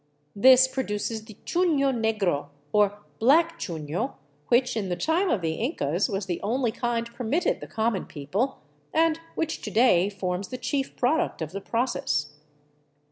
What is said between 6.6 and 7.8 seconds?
kind permitted the